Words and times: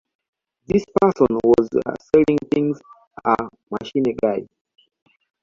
This 0.65 0.83
person 0.99 1.27
who 1.29 1.51
are 1.59 1.95
selling 2.11 2.39
things 2.51 2.81
are 3.23 3.51
maching 3.69 4.17
guy 4.19 4.47